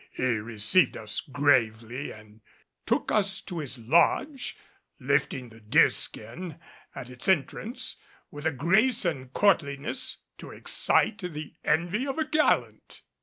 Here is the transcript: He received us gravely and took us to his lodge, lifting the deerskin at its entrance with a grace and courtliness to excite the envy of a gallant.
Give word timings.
He 0.11 0.37
received 0.39 0.97
us 0.97 1.19
gravely 1.19 2.11
and 2.11 2.41
took 2.87 3.11
us 3.11 3.39
to 3.41 3.59
his 3.59 3.77
lodge, 3.77 4.57
lifting 4.99 5.49
the 5.49 5.59
deerskin 5.59 6.59
at 6.95 7.11
its 7.11 7.27
entrance 7.27 7.97
with 8.31 8.47
a 8.47 8.51
grace 8.51 9.05
and 9.05 9.31
courtliness 9.31 10.17
to 10.39 10.49
excite 10.49 11.19
the 11.19 11.53
envy 11.63 12.07
of 12.07 12.17
a 12.17 12.25
gallant. 12.25 13.03